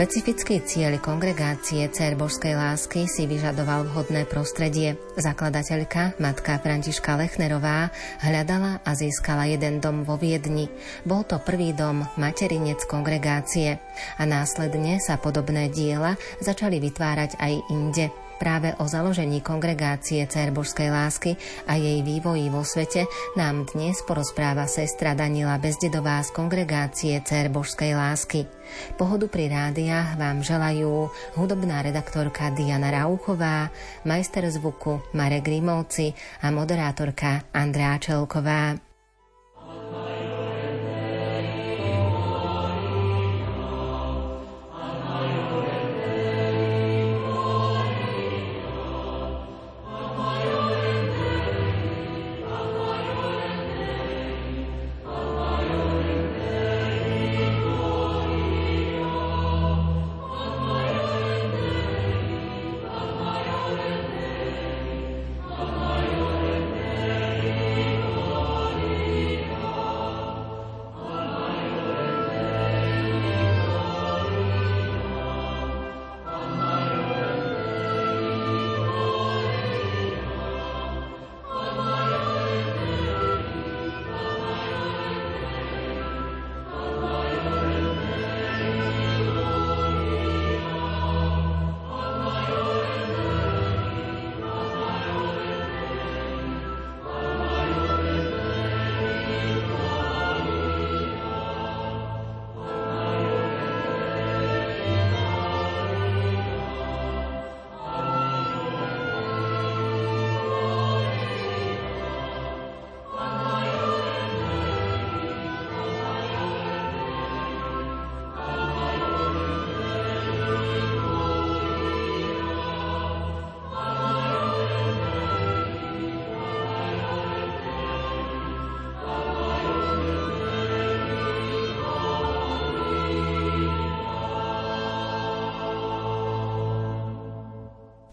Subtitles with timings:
[0.00, 4.96] Špecifický cieľ kongregácie Cer Božskej lásky si vyžadoval vhodné prostredie.
[5.20, 7.92] Zakladateľka, matka Františka Lechnerová,
[8.24, 10.72] hľadala a získala jeden dom vo Viedni.
[11.04, 13.76] Bol to prvý dom, materinec kongregácie.
[14.16, 18.29] A následne sa podobné diela začali vytvárať aj inde.
[18.40, 21.36] Práve o založení kongregácie Cer Božskej lásky
[21.68, 23.04] a jej vývoji vo svete
[23.36, 28.48] nám dnes porozpráva sestra Danila Bezdedová z kongregácie Cer Božskej lásky.
[28.96, 33.68] Pohodu pri rádiách vám želajú hudobná redaktorka Diana Rauchová,
[34.08, 38.89] majster zvuku Marek Grimovci a moderátorka Andrá Čelková.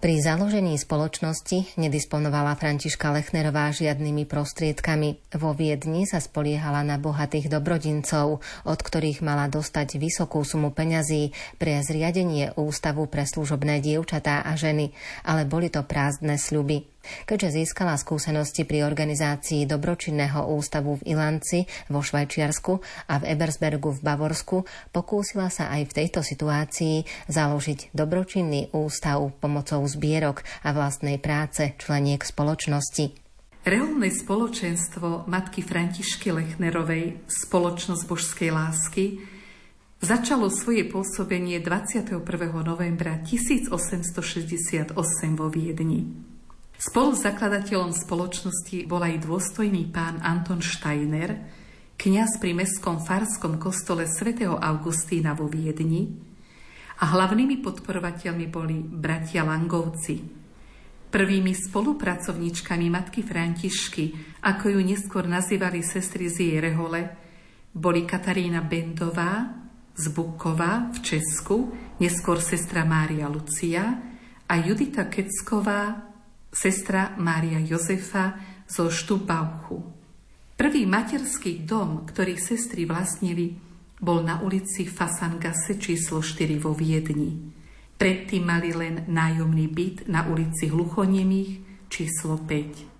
[0.08, 5.36] Pri založení spoločnosti nedisponovala Františka Lechnerová žiadnymi prostriedkami.
[5.36, 11.84] Vo Viedni sa spoliehala na bohatých dobrodincov, od ktorých mala dostať vysokú sumu peňazí pre
[11.84, 14.96] zriadenie ústavu pre služobné dievčatá a ženy,
[15.28, 16.88] ale boli to prázdne sľuby.
[17.26, 22.74] Keďže získala skúsenosti pri organizácii dobročinného ústavu v Ilanci vo Švajčiarsku
[23.08, 29.84] a v Ebersbergu v Bavorsku, pokúsila sa aj v tejto situácii založiť dobročinný ústav pomocou
[29.86, 33.28] zbierok a vlastnej práce členiek spoločnosti.
[33.68, 39.20] Reálne spoločenstvo matky Františky Lechnerovej Spoločnosť božskej lásky
[40.00, 42.24] začalo svoje pôsobenie 21.
[42.64, 44.96] novembra 1868
[45.36, 46.27] vo Viedni.
[46.78, 51.34] Spoluzakladateľom spoločnosti bol aj dôstojný pán Anton Steiner,
[51.98, 56.06] kňaz pri mestskom farskom kostole svätého Augustína vo Viedni
[57.02, 60.22] a hlavnými podporovateľmi boli bratia Langovci.
[61.10, 67.10] Prvými spolupracovníčkami matky Františky, ako ju neskôr nazývali sestry z jej rehole,
[67.74, 69.50] boli Katarína Bendová
[69.98, 73.98] z Bukova v Česku, neskôr sestra Mária Lucia
[74.46, 76.06] a Judita Kecková
[76.52, 78.38] sestra Mária Jozefa
[78.68, 79.80] zo Štubauchu.
[80.58, 83.54] Prvý materský dom, ktorý sestry vlastnili,
[83.98, 87.54] bol na ulici Fasangase číslo 4 vo Viedni.
[87.98, 92.97] Predtým mali len nájomný byt na ulici Hluchonemých číslo 5.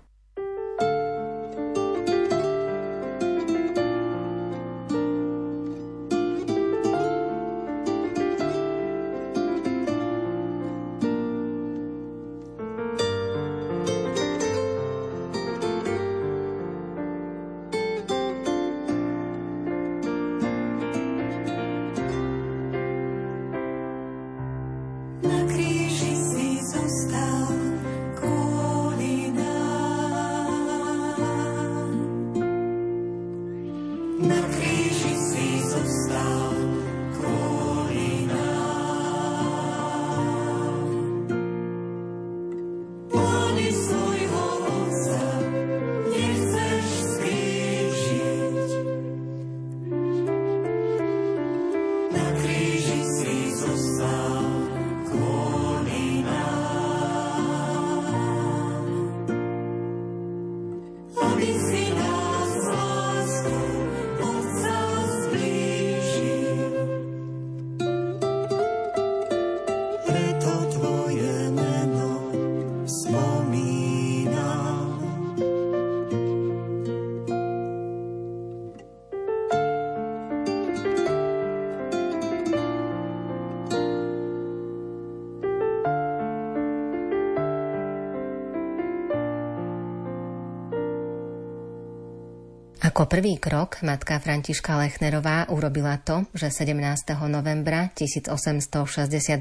[92.98, 97.14] Ako prvý krok matka Františka Lechnerová urobila to, že 17.
[97.30, 99.38] novembra 1868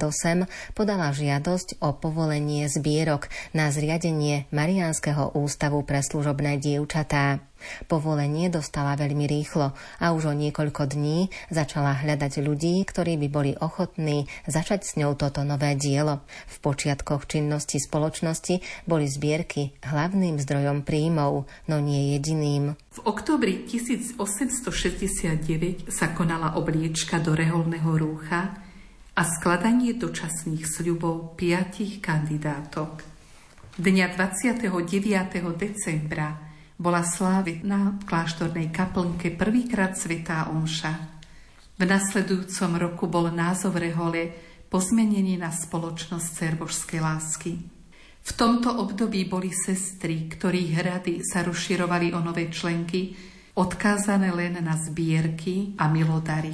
[0.78, 3.26] podala žiadosť o povolenie zbierok
[3.58, 7.42] na zriadenie Mariánskeho ústavu pre služobné dievčatá.
[7.90, 13.56] Povolenie dostala veľmi rýchlo a už o niekoľko dní začala hľadať ľudí, ktorí by boli
[13.58, 16.22] ochotní začať s ňou toto nové dielo.
[16.48, 22.76] V počiatkoch činnosti spoločnosti boli zbierky hlavným zdrojom príjmov, no nie jediným.
[22.98, 28.58] V oktobri 1869 sa konala obliečka do reholného rúcha
[29.18, 33.04] a skladanie dočasných sľubov piatich kandidátok.
[33.78, 34.74] Dňa 29.
[35.54, 36.47] decembra
[36.78, 40.94] bola slávy na kláštornej kaplnke prvýkrát svetá omša.
[41.78, 44.34] V nasledujúcom roku bol názov rehole
[44.70, 47.54] pozmenený na spoločnosť cerbožskej lásky.
[48.28, 53.16] V tomto období boli sestry, ktorých hrady sa rozširovali o nové členky,
[53.58, 56.54] odkázané len na zbierky a milodary.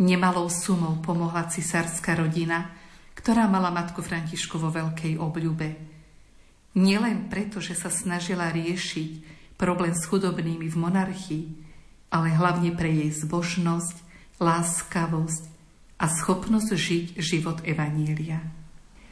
[0.00, 2.72] Nemalou sumou pomohla cisárska rodina,
[3.12, 5.68] ktorá mala matku Františku vo veľkej obľube.
[6.78, 11.46] Nielen preto, že sa snažila riešiť problém s chudobnými v monarchii,
[12.10, 14.02] ale hlavne pre jej zbožnosť,
[14.42, 15.42] láskavosť
[16.02, 18.42] a schopnosť žiť život Evanília.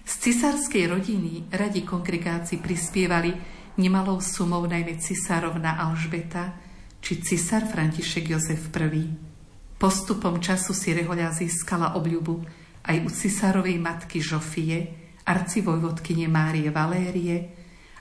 [0.02, 3.30] Z cisárskej rodiny radi kongregácii prispievali
[3.78, 6.58] nemalou sumou najmä cisárovna Alžbeta
[6.98, 9.06] či cisár František Jozef I.
[9.78, 12.42] Postupom času si Rehoľa získala obľubu
[12.90, 14.78] aj u cisárovej matky Žofie,
[15.24, 17.59] arcivojvodkyne Márie Valérie,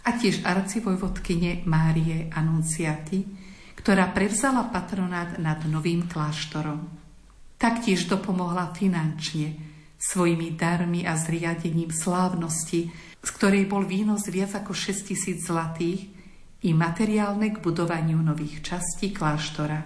[0.10, 3.30] a tiež arcivojvodkyne Márie Anunciaty,
[3.78, 6.82] ktorá prevzala patronát nad novým kláštorom.
[7.62, 9.54] Taktiež dopomohla finančne
[10.02, 12.90] svojimi darmi a zriadením slávnosti,
[13.22, 16.10] z ktorej bol výnos viac ako 6 tisíc zlatých
[16.66, 19.86] i materiálne k budovaniu nových častí kláštora.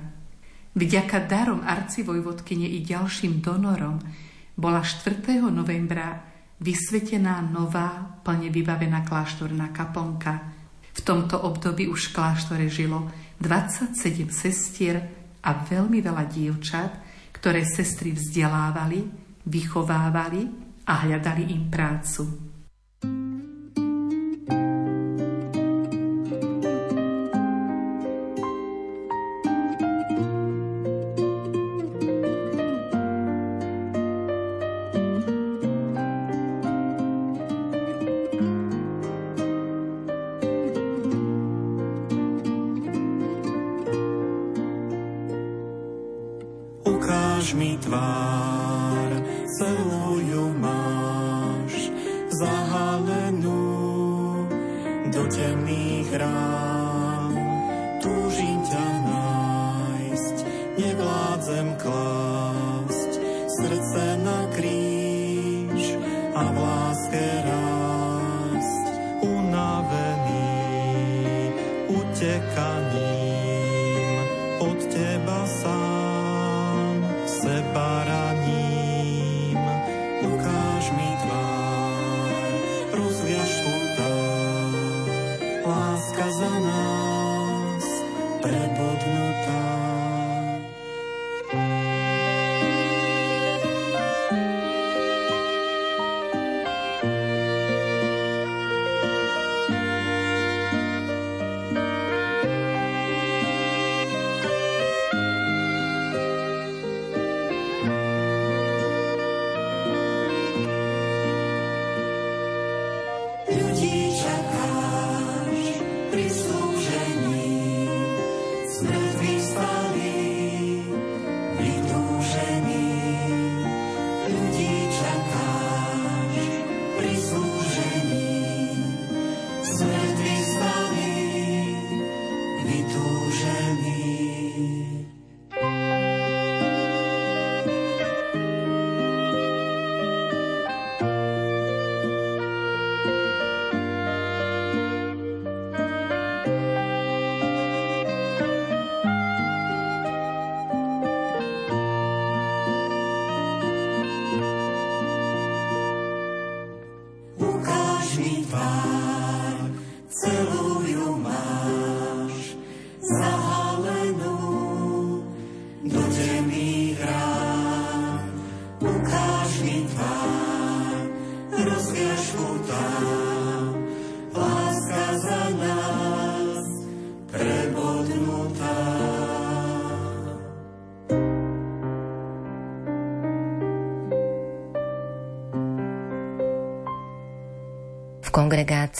[0.71, 3.99] Vďaka darom arcivojvodkyne i ďalším donorom
[4.55, 5.19] bola 4.
[5.51, 10.53] novembra vysvetená nová, plne vybavená kláštorná kaplnka.
[10.93, 13.09] V tomto období už v kláštore žilo
[13.41, 13.97] 27
[14.29, 14.95] sestier
[15.43, 16.91] a veľmi veľa dievčat,
[17.33, 19.03] ktoré sestry vzdelávali,
[19.43, 20.41] vychovávali
[20.87, 22.53] a hľadali im prácu.
[47.55, 48.03] Láska
[52.29, 53.13] za nás
[56.13, 56.72] prebodnutá.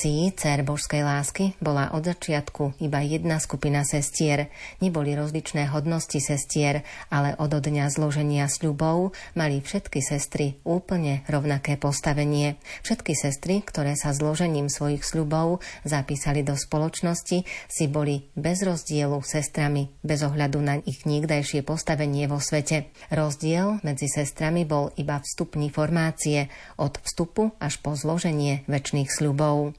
[0.04, 4.54] Kongregácii Cér Božskej lásky bola od začiatku iba jedna skupina sestier.
[4.82, 12.62] Neboli rozličné hodnosti sestier, ale od dňa zloženia sľubov mali všetky sestry úplne rovnaké postavenie.
[12.86, 19.94] Všetky sestry, ktoré sa zložením svojich sľubov zapísali do spoločnosti, si boli bez rozdielu sestrami,
[20.06, 22.90] bez ohľadu na ich niekdajšie postavenie vo svete.
[23.14, 29.74] Rozdiel medzi sestrami bol iba vstupní formácie, od vstupu až po zloženie väčšných sľubov sľubov.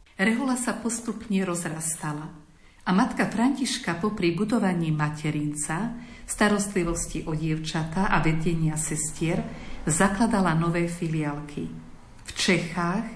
[0.45, 2.29] Rehula sa postupne rozrastala
[2.85, 5.97] a matka Františka popri budovaní materinca,
[6.29, 9.41] starostlivosti o dievčata a vedenia sestier
[9.89, 11.65] zakladala nové filiálky.
[12.29, 13.09] V Čechách,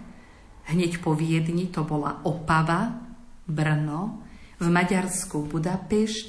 [0.73, 2.97] hneď po Viedni to bola Opava,
[3.45, 4.25] Brno,
[4.57, 6.27] v Maďarsku Budapešť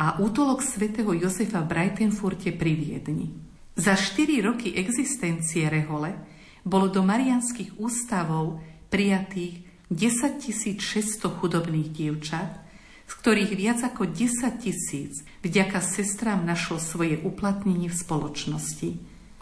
[0.00, 3.28] a útolok svätého Jozefa v Breitenfurte pri Viedni.
[3.76, 6.16] Za 4 roky existencie Rehole
[6.64, 10.38] bolo do marianských ústavov prijatých 10
[10.78, 12.62] 600 chudobných dievčat,
[13.10, 18.90] z ktorých viac ako 10 tisíc vďaka sestrám našlo svoje uplatnenie v spoločnosti.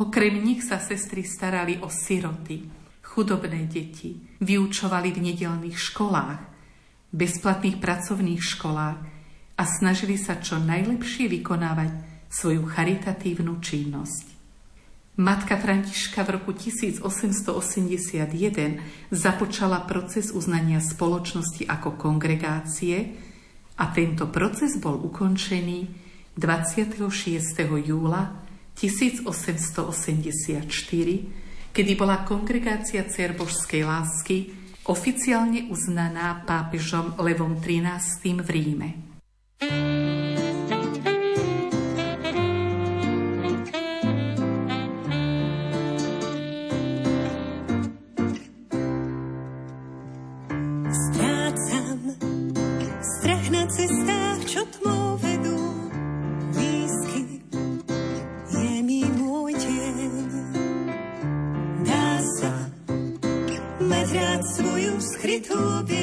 [0.00, 2.64] Okrem nich sa sestry starali o siroty,
[3.04, 6.40] chudobné deti, vyučovali v nedelných školách,
[7.12, 8.98] bezplatných pracovných školách
[9.52, 11.90] a snažili sa čo najlepšie vykonávať
[12.32, 14.37] svoju charitatívnu činnosť.
[15.18, 17.02] Matka Františka v roku 1881
[19.10, 23.18] započala proces uznania spoločnosti ako kongregácie
[23.82, 25.90] a tento proces bol ukončený
[26.38, 27.02] 26.
[27.82, 28.46] júla
[28.78, 30.62] 1884,
[31.74, 34.54] kedy bola kongregácia Cerbožskej lásky
[34.86, 38.88] oficiálne uznaná pápežom Levom XIII v Ríme.
[65.40, 65.97] to be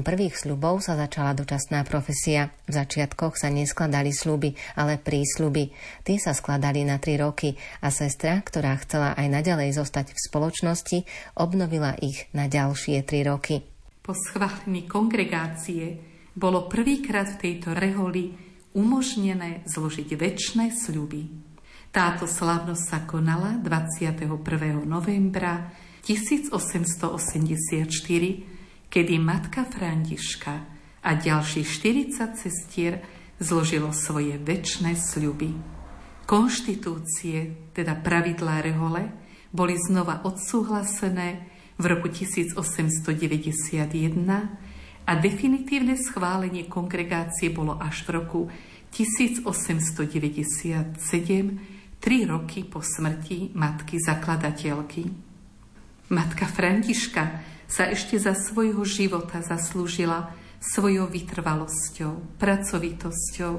[0.00, 2.48] Zložením prvých sľubov sa začala dočasná profesia.
[2.64, 5.76] V začiatkoch sa neskladali sľuby, ale prísľuby.
[6.08, 7.52] Tie sa skladali na tri roky
[7.84, 10.98] a sestra, ktorá chcela aj naďalej zostať v spoločnosti,
[11.36, 13.60] obnovila ich na ďalšie tri roky.
[14.00, 16.00] Po schválení kongregácie
[16.32, 18.32] bolo prvýkrát v tejto reholi
[18.72, 21.28] umožnené zložiť väčšie sľuby.
[21.92, 24.32] Táto slávnosť sa konala 21.
[24.88, 25.68] novembra
[26.08, 28.59] 1884,
[28.90, 30.66] kedy matka Františka
[31.00, 32.98] a ďalších 40 cestier
[33.38, 35.54] zložilo svoje väčšie sľuby.
[36.26, 39.08] Konštitúcie, teda pravidlá rehole,
[39.50, 41.46] boli znova odsúhlasené
[41.78, 44.70] v roku 1891
[45.06, 48.50] a definitívne schválenie kongregácie bolo až v roku
[48.90, 51.58] 1897
[51.98, 55.04] tri roky po smrti matky zakladateľky.
[56.10, 63.54] Matka Františka sa ešte za svojho života zaslúžila svojou vytrvalosťou, pracovitosťou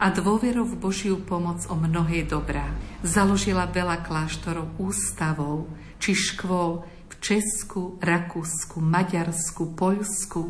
[0.00, 2.72] a dôverou v Božiu pomoc o mnohé dobrá.
[3.04, 5.68] Založila veľa kláštorov ústavov
[6.00, 10.42] či škôl v Česku, Rakúsku, Maďarsku, Poľsku,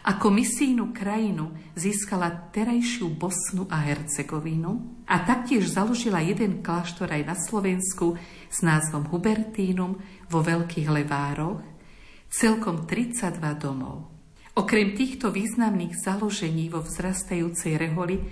[0.00, 7.36] ako misijnú krajinu získala terajšiu Bosnu a Hercegovinu a taktiež založila jeden kláštor aj na
[7.36, 8.16] Slovensku
[8.48, 11.60] s názvom Hubertínum vo Veľkých Levároch,
[12.30, 14.06] celkom 32 domov.
[14.54, 18.22] Okrem týchto významných založení vo vzrastajúcej reholi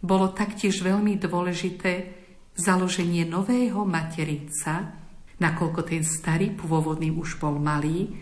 [0.00, 2.16] bolo taktiež veľmi dôležité
[2.56, 4.96] založenie nového materinca,
[5.40, 8.12] nakoľko ten starý pôvodný už bol malý,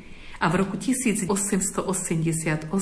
[0.41, 2.73] a v roku 1888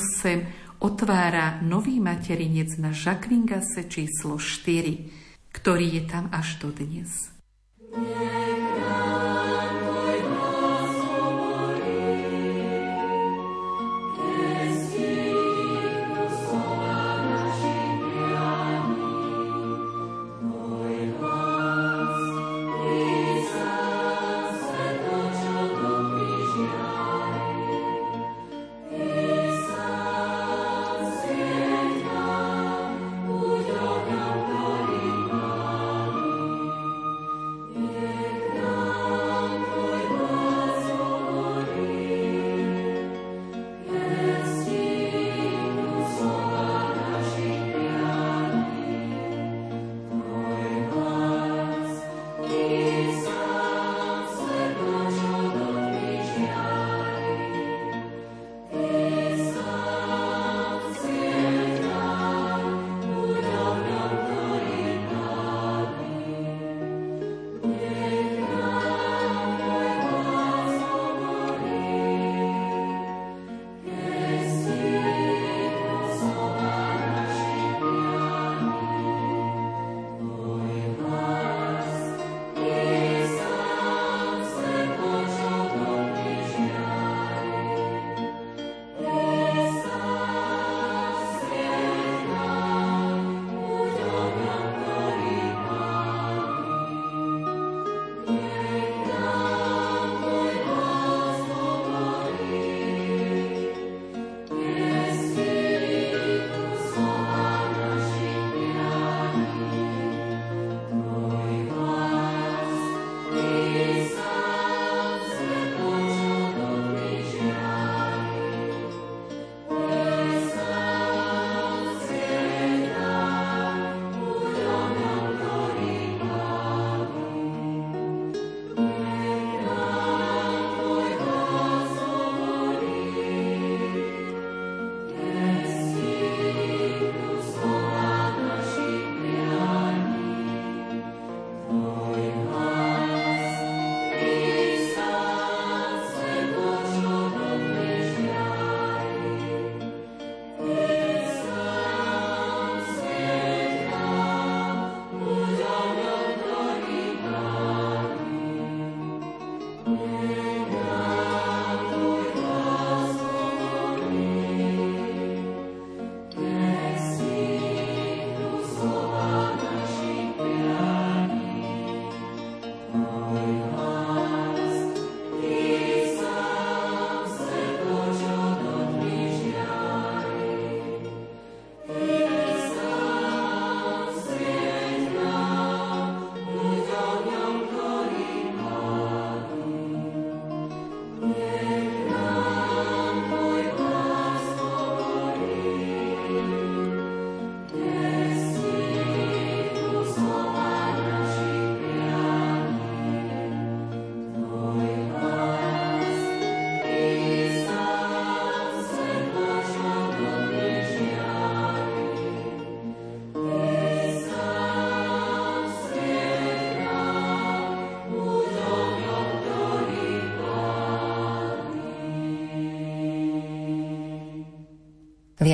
[0.79, 7.35] otvára nový materinec na Žakvingase číslo 4, ktorý je tam až do dnes.
[7.89, 9.18] Yeah.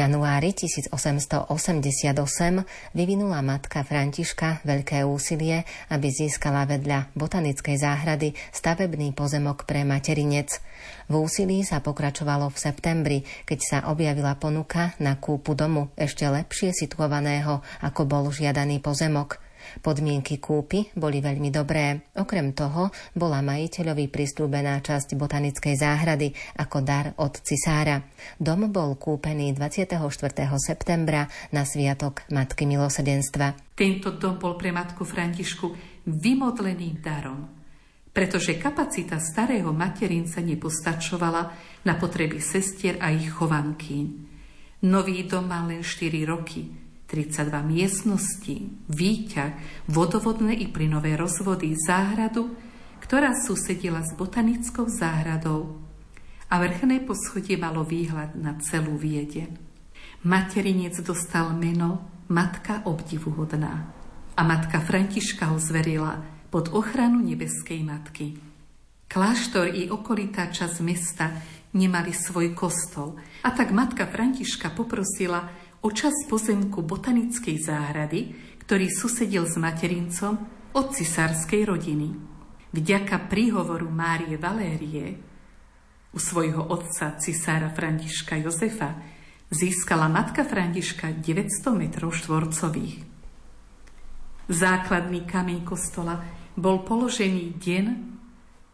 [0.05, 1.49] Januári 1888
[2.93, 10.61] vyvinula matka Františka veľké úsilie, aby získala vedľa botanickej záhrady stavebný pozemok pre materinec.
[11.09, 16.69] V úsilí sa pokračovalo v septembri, keď sa objavila ponuka na kúpu domu ešte lepšie
[16.69, 19.41] situovaného, ako bol žiadaný pozemok–
[19.81, 22.07] Podmienky kúpy boli veľmi dobré.
[22.15, 28.05] Okrem toho bola majiteľovi prislúbená časť botanickej záhrady ako dar od cisára.
[28.39, 29.99] Dom bol kúpený 24.
[30.57, 33.75] septembra na sviatok Matky milosedenstva.
[33.75, 35.75] Tento dom bol pre matku Františku
[36.07, 37.49] vymodleným darom,
[38.15, 41.43] pretože kapacita starého materinca nepostačovala
[41.83, 44.07] na potreby sestier a ich chovanky.
[44.85, 46.63] Nový dom mal len 4 roky–
[47.05, 49.53] 32 miestností, výťah,
[49.89, 52.49] vodovodné i plynové rozvody, záhradu,
[53.01, 55.77] ktorá susedila s botanickou záhradou
[56.49, 59.53] a vrchné poschodie malo výhľad na celú Viedeň.
[60.25, 63.93] Materinec dostal meno Matka obdivuhodná
[64.33, 68.33] a matka Františka ho zverila pod ochranu nebeskej matky.
[69.05, 71.29] Kláštor i okolitá časť mesta
[71.77, 73.13] nemali svoj kostol
[73.45, 75.45] a tak matka Františka poprosila
[75.85, 78.33] o čas pozemku botanickej záhrady,
[78.65, 80.33] ktorý susedil s materincom
[80.73, 82.09] od cisárskej rodiny.
[82.73, 85.13] Vďaka príhovoru Márie Valérie
[86.09, 88.97] u svojho otca cisára Františka Jozefa
[89.53, 93.05] získala matka Františka 900 metrov štvorcových.
[94.49, 96.17] Základný kameň kostola
[96.57, 97.85] bol položený deň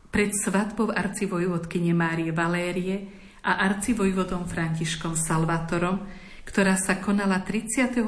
[0.08, 3.10] pred svadbou arcivojvodkyne Márie Valérie
[3.44, 6.08] a arcivojvodom Františkom Salvatorom,
[6.52, 8.04] ktorá sa konala 31.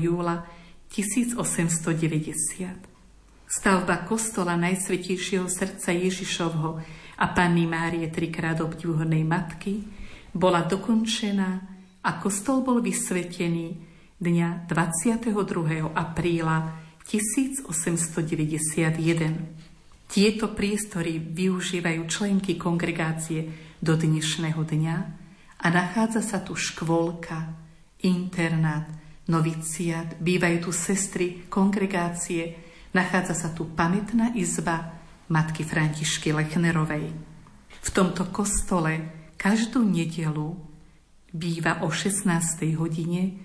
[0.00, 0.48] júla
[0.88, 2.80] 1890.
[3.44, 6.80] Stavba kostola Najsvetejšieho srdca Ježišovho
[7.20, 9.84] a Panny Márie trikrát obdivuhodnej matky
[10.32, 11.50] bola dokončená
[12.00, 13.76] a kostol bol vysvetený
[14.16, 15.36] dňa 22.
[15.92, 17.68] apríla 1891.
[20.08, 24.96] Tieto priestory využívajú členky kongregácie do dnešného dňa
[25.60, 27.63] a nachádza sa tu škôlka,
[28.04, 28.86] internát,
[29.26, 32.54] noviciat, bývajú tu sestry, kongregácie,
[32.92, 35.00] nachádza sa tu pamätná izba
[35.32, 37.08] matky Františky Lechnerovej.
[37.84, 39.08] V tomto kostole
[39.40, 40.56] každú nedelu
[41.32, 42.28] býva o 16.
[42.76, 43.40] hodine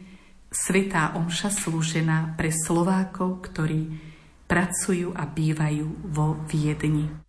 [0.51, 3.89] Svetá Omša slúžená pre Slovákov, ktorí
[4.49, 7.28] pracujú a bývajú vo Viedni.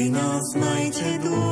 [0.00, 1.51] nás, majte dôveru,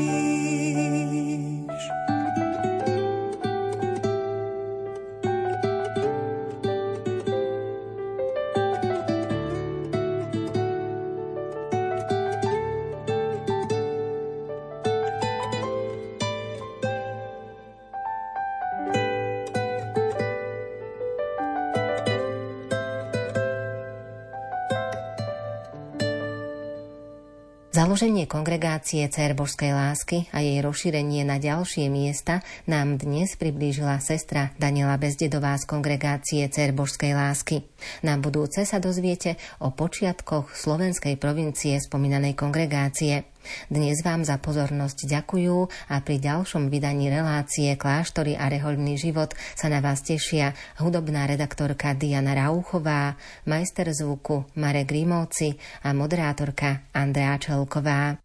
[27.81, 34.53] Založenie kongregácie Cér Božskej lásky a jej rozšírenie na ďalšie miesta nám dnes priblížila sestra
[34.61, 37.65] Daniela Bezdedová z kongregácie Cér Božskej lásky.
[38.05, 39.33] Na budúce sa dozviete
[39.65, 43.30] o počiatkoch slovenskej provincie spomínanej kongregácie.
[43.69, 45.57] Dnes vám za pozornosť ďakujú
[45.89, 51.93] a pri ďalšom vydaní relácie Kláštory a rehoľný život sa na vás tešia hudobná redaktorka
[51.93, 58.17] Diana Rauchová, majster zvuku Marek Grimovci a moderátorka Andrea Čelková.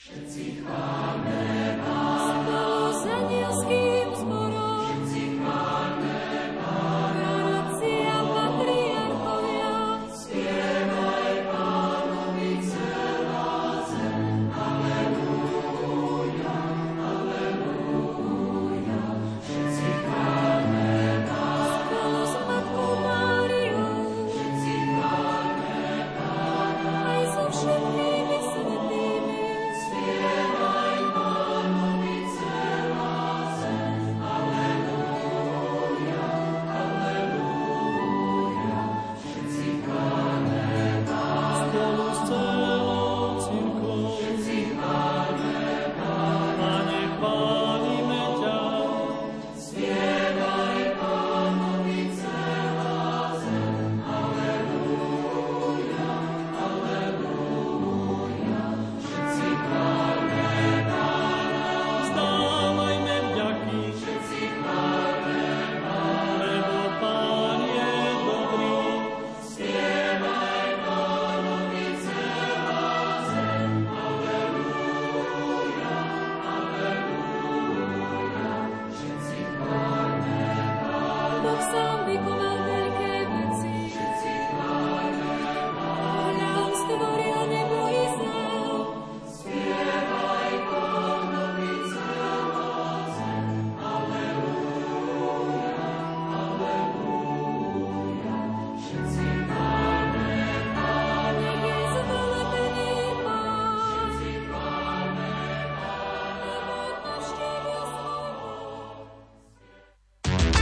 [0.00, 0.49] Všetci